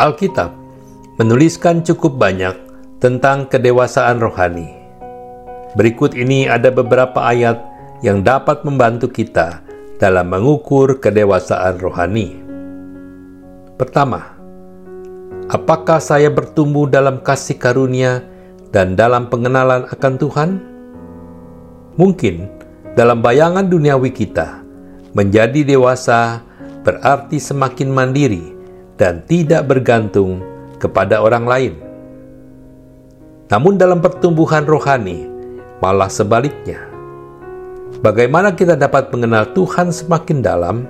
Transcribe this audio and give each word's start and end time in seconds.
Alkitab 0.00 0.56
menuliskan 1.20 1.84
cukup 1.84 2.16
banyak 2.16 2.56
tentang 3.04 3.44
kedewasaan 3.52 4.16
rohani. 4.16 4.72
Berikut 5.76 6.16
ini 6.16 6.48
ada 6.48 6.72
beberapa 6.72 7.20
ayat 7.20 7.60
yang 8.00 8.24
dapat 8.24 8.64
membantu 8.64 9.12
kita 9.12 9.60
dalam 10.00 10.32
mengukur 10.32 11.04
kedewasaan 11.04 11.76
rohani. 11.84 12.32
Pertama, 13.76 14.40
apakah 15.52 16.00
saya 16.00 16.32
bertumbuh 16.32 16.88
dalam 16.88 17.20
kasih 17.20 17.60
karunia 17.60 18.24
dan 18.72 18.96
dalam 18.96 19.28
pengenalan 19.28 19.84
akan 19.84 20.14
Tuhan? 20.16 20.50
Mungkin 22.00 22.48
dalam 22.96 23.20
bayangan 23.20 23.68
duniawi 23.68 24.16
kita, 24.16 24.64
menjadi 25.12 25.60
dewasa 25.60 26.40
berarti 26.88 27.36
semakin 27.36 27.92
mandiri 27.92 28.59
dan 29.00 29.24
tidak 29.24 29.64
bergantung 29.64 30.44
kepada 30.76 31.24
orang 31.24 31.48
lain. 31.48 31.74
Namun, 33.48 33.80
dalam 33.80 34.04
pertumbuhan 34.04 34.68
rohani, 34.68 35.24
malah 35.80 36.12
sebaliknya. 36.12 36.84
Bagaimana 38.04 38.52
kita 38.52 38.76
dapat 38.76 39.08
mengenal 39.08 39.56
Tuhan 39.56 39.88
semakin 39.88 40.38
dalam? 40.44 40.84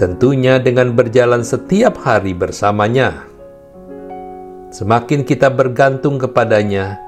Tentunya 0.00 0.58
dengan 0.58 0.96
berjalan 0.96 1.44
setiap 1.44 2.00
hari 2.02 2.34
bersamanya. 2.34 3.28
Semakin 4.74 5.22
kita 5.22 5.52
bergantung 5.54 6.18
kepadanya, 6.18 6.98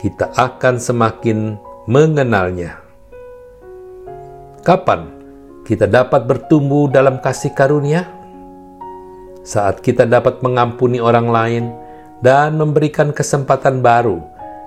kita 0.00 0.32
akan 0.32 0.80
semakin 0.80 1.60
mengenalnya. 1.84 2.80
Kapan 4.64 5.12
kita 5.68 5.84
dapat 5.84 6.24
bertumbuh 6.24 6.88
dalam 6.88 7.20
kasih 7.20 7.52
karunia? 7.52 8.19
Saat 9.40 9.80
kita 9.80 10.04
dapat 10.04 10.44
mengampuni 10.44 11.00
orang 11.00 11.32
lain 11.32 11.64
dan 12.20 12.60
memberikan 12.60 13.08
kesempatan 13.08 13.80
baru 13.80 14.20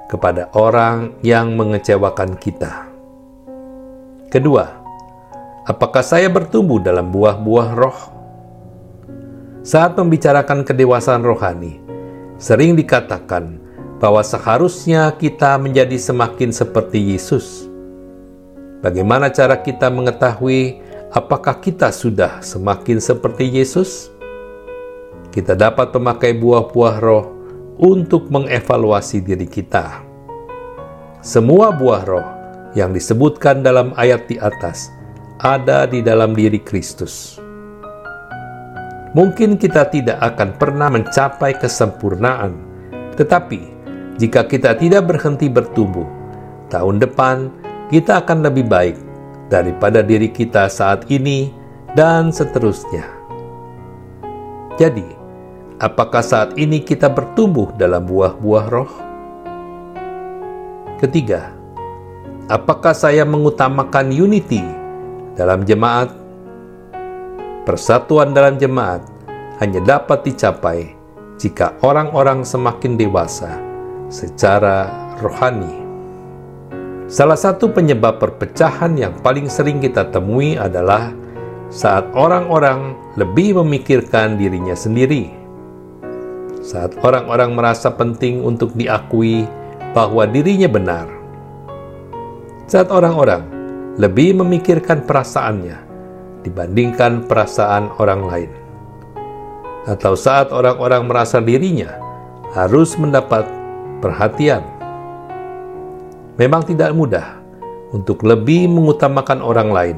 kepada 0.09 0.49
orang 0.57 1.13
yang 1.21 1.53
mengecewakan 1.53 2.33
kita. 2.37 2.89
Kedua, 4.33 4.65
apakah 5.69 6.01
saya 6.01 6.25
bertumbuh 6.25 6.81
dalam 6.81 7.13
buah-buah 7.13 7.69
roh? 7.77 7.99
Saat 9.61 9.95
membicarakan 9.95 10.65
kedewasaan 10.65 11.21
rohani, 11.21 11.77
sering 12.41 12.73
dikatakan 12.73 13.61
bahwa 14.01 14.19
seharusnya 14.19 15.13
kita 15.15 15.55
menjadi 15.55 15.95
semakin 15.95 16.51
seperti 16.51 17.15
Yesus. 17.15 17.69
Bagaimana 18.83 19.31
cara 19.31 19.55
kita 19.63 19.87
mengetahui 19.87 20.83
apakah 21.13 21.61
kita 21.61 21.93
sudah 21.93 22.43
semakin 22.43 22.99
seperti 22.99 23.47
Yesus? 23.47 24.12
Kita 25.33 25.57
dapat 25.57 25.89
memakai 25.97 26.37
buah-buah 26.37 26.95
roh 27.01 27.25
untuk 27.81 28.29
mengevaluasi 28.29 29.25
diri 29.25 29.49
kita. 29.49 30.05
Semua 31.25 31.73
buah 31.73 32.03
roh 32.05 32.27
yang 32.77 32.93
disebutkan 32.93 33.65
dalam 33.65 33.97
ayat 33.97 34.29
di 34.29 34.37
atas 34.37 34.93
ada 35.41 35.89
di 35.89 36.05
dalam 36.05 36.37
diri 36.37 36.61
Kristus. 36.61 37.41
Mungkin 39.17 39.57
kita 39.57 39.89
tidak 39.89 40.21
akan 40.21 40.53
pernah 40.61 40.93
mencapai 40.93 41.57
kesempurnaan, 41.57 42.53
tetapi 43.17 43.61
jika 44.21 44.45
kita 44.45 44.77
tidak 44.77 45.09
berhenti 45.09 45.49
bertumbuh, 45.49 46.05
tahun 46.69 47.01
depan 47.01 47.49
kita 47.89 48.21
akan 48.21 48.45
lebih 48.45 48.69
baik 48.69 49.01
daripada 49.49 50.05
diri 50.05 50.29
kita 50.29 50.69
saat 50.69 51.09
ini 51.09 51.49
dan 51.97 52.29
seterusnya. 52.29 53.05
Jadi, 54.77 55.22
apakah 55.83 56.23
saat 56.23 56.55
ini 56.55 56.79
kita 56.79 57.11
bertumbuh 57.11 57.75
dalam 57.75 58.07
buah-buah 58.07 58.65
roh? 58.71 58.91
Ketiga, 61.03 61.51
apakah 62.47 62.95
saya 62.95 63.27
mengutamakan 63.27 64.15
unity 64.15 64.63
dalam 65.35 65.67
jemaat 65.67 66.23
Persatuan 67.63 68.35
dalam 68.35 68.59
jemaat 68.59 69.07
hanya 69.63 69.79
dapat 69.79 70.27
dicapai 70.27 70.91
jika 71.39 71.71
orang-orang 71.79 72.43
semakin 72.43 72.99
dewasa 72.99 73.55
secara 74.11 74.91
rohani. 75.23 75.71
Salah 77.07 77.39
satu 77.39 77.71
penyebab 77.71 78.19
perpecahan 78.19 78.99
yang 78.99 79.15
paling 79.23 79.47
sering 79.47 79.79
kita 79.79 80.11
temui 80.11 80.59
adalah 80.59 81.15
saat 81.71 82.03
orang-orang 82.11 82.99
lebih 83.15 83.63
memikirkan 83.63 84.35
dirinya 84.35 84.75
sendiri. 84.75 85.42
Saat 86.63 86.95
orang-orang 87.03 87.59
merasa 87.59 87.91
penting 87.91 88.39
untuk 88.39 88.71
diakui 88.71 89.43
bahwa 89.91 90.23
dirinya 90.23 90.71
benar. 90.71 91.11
Saat 92.71 92.87
orang-orang 92.87 93.43
lebih 93.99 94.39
memikirkan 94.39 95.03
perasaannya 95.03 95.75
dibandingkan 96.47 97.27
perasaan 97.27 97.91
orang 97.99 98.21
lain. 98.23 98.51
Atau 99.91 100.15
saat 100.15 100.55
orang-orang 100.55 101.03
merasa 101.03 101.43
dirinya 101.43 101.99
harus 102.55 102.95
mendapat 102.95 103.43
perhatian. 103.99 104.63
Memang 106.39 106.63
tidak 106.63 106.95
mudah 106.95 107.43
untuk 107.91 108.23
lebih 108.23 108.71
mengutamakan 108.71 109.43
orang 109.43 109.67
lain. 109.67 109.97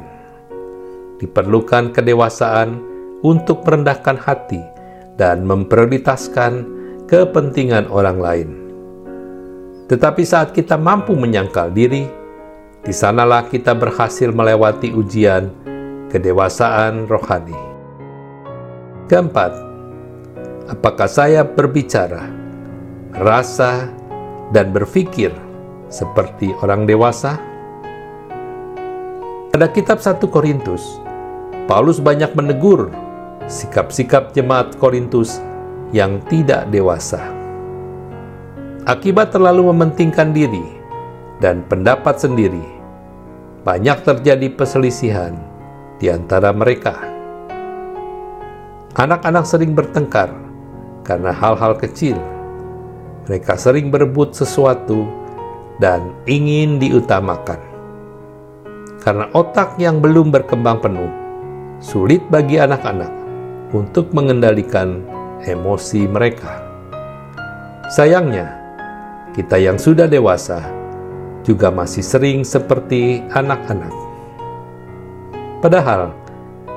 Diperlukan 1.22 1.94
kedewasaan 1.94 2.82
untuk 3.22 3.62
merendahkan 3.62 4.18
hati 4.18 4.75
dan 5.16 5.48
memprioritaskan 5.48 6.68
kepentingan 7.08 7.88
orang 7.92 8.20
lain. 8.20 8.50
Tetapi 9.86 10.24
saat 10.26 10.52
kita 10.52 10.76
mampu 10.76 11.14
menyangkal 11.14 11.70
diri, 11.70 12.10
di 12.82 12.94
sanalah 12.94 13.46
kita 13.50 13.74
berhasil 13.78 14.30
melewati 14.34 14.94
ujian 14.94 15.50
kedewasaan 16.10 17.06
rohani. 17.06 17.58
Keempat, 19.06 19.54
apakah 20.70 21.06
saya 21.06 21.46
berbicara, 21.46 22.26
rasa, 23.22 23.90
dan 24.50 24.74
berpikir 24.74 25.30
seperti 25.94 26.50
orang 26.66 26.90
dewasa? 26.90 27.38
Pada 29.54 29.70
kitab 29.70 30.02
1 30.02 30.18
Korintus, 30.34 30.98
Paulus 31.70 32.02
banyak 32.02 32.34
menegur 32.34 32.90
sikap-sikap 33.46 34.34
jemaat 34.34 34.74
Korintus 34.82 35.38
yang 35.94 36.18
tidak 36.26 36.66
dewasa. 36.74 37.22
Akibat 38.86 39.34
terlalu 39.34 39.70
mementingkan 39.74 40.34
diri 40.34 40.66
dan 41.42 41.62
pendapat 41.66 42.18
sendiri, 42.18 42.62
banyak 43.66 44.02
terjadi 44.02 44.50
perselisihan 44.54 45.34
di 45.98 46.10
antara 46.10 46.54
mereka. 46.54 46.98
Anak-anak 48.98 49.46
sering 49.46 49.74
bertengkar 49.78 50.30
karena 51.06 51.34
hal-hal 51.34 51.78
kecil. 51.78 52.18
Mereka 53.26 53.58
sering 53.58 53.90
berebut 53.90 54.38
sesuatu 54.38 55.10
dan 55.82 56.14
ingin 56.30 56.78
diutamakan. 56.78 57.58
Karena 59.02 59.30
otak 59.34 59.82
yang 59.82 59.98
belum 59.98 60.30
berkembang 60.30 60.78
penuh, 60.82 61.10
sulit 61.82 62.22
bagi 62.30 62.62
anak-anak 62.62 63.25
untuk 63.76 64.16
mengendalikan 64.16 65.04
emosi 65.44 66.08
mereka. 66.08 66.64
Sayangnya, 67.92 68.56
kita 69.36 69.60
yang 69.60 69.76
sudah 69.76 70.08
dewasa 70.08 70.64
juga 71.44 71.68
masih 71.68 72.02
sering 72.02 72.48
seperti 72.48 73.20
anak-anak 73.36 74.06
Padahal 75.66 76.14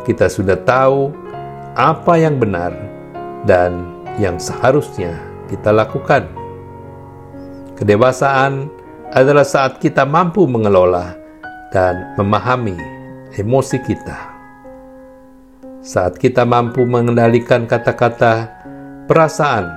kita 0.08 0.32
sudah 0.32 0.56
tahu 0.64 1.12
apa 1.76 2.16
yang 2.16 2.40
benar 2.40 2.72
dan 3.44 3.84
yang 4.16 4.40
seharusnya 4.40 5.12
kita 5.52 5.68
lakukan. 5.76 6.24
Kedewasaan 7.76 8.72
adalah 9.12 9.44
saat 9.44 9.76
kita 9.76 10.08
mampu 10.08 10.48
mengelola 10.48 11.12
dan 11.68 12.16
memahami 12.16 12.80
emosi 13.36 13.76
kita. 13.84 14.27
Saat 15.88 16.20
kita 16.20 16.44
mampu 16.44 16.84
mengendalikan 16.84 17.64
kata-kata, 17.64 18.60
perasaan, 19.08 19.72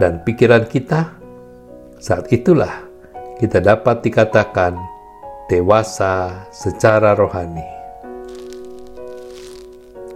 dan 0.00 0.24
pikiran 0.24 0.64
kita, 0.64 1.12
saat 2.00 2.32
itulah 2.32 2.88
kita 3.36 3.60
dapat 3.60 4.00
dikatakan 4.00 4.72
dewasa 5.52 6.48
secara 6.48 7.12
rohani. 7.12 7.68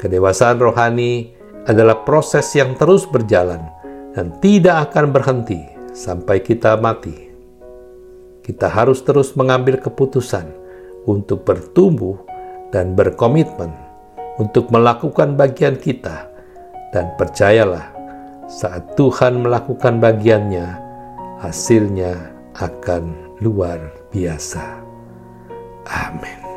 Kedewasaan 0.01 0.65
rohani 0.65 1.37
adalah 1.69 2.09
proses 2.09 2.49
yang 2.57 2.73
terus 2.81 3.05
berjalan 3.05 3.69
dan 4.17 4.33
tidak 4.41 4.89
akan 4.89 5.13
berhenti 5.13 5.61
sampai 5.93 6.41
kita 6.41 6.81
mati. 6.81 7.29
Kita 8.41 8.73
harus 8.73 9.05
terus 9.05 9.37
mengambil 9.37 9.77
keputusan 9.77 10.49
untuk 11.05 11.45
bertumbuh 11.45 12.17
dan 12.73 12.97
berkomitmen 12.97 13.84
untuk 14.39 14.71
melakukan 14.71 15.39
bagian 15.39 15.79
kita, 15.79 16.31
dan 16.95 17.15
percayalah 17.19 17.91
saat 18.47 18.95
Tuhan 18.95 19.43
melakukan 19.43 19.99
bagiannya, 19.99 20.79
hasilnya 21.43 22.15
akan 22.55 23.35
luar 23.43 23.81
biasa. 24.15 24.63
Amin. 25.91 26.54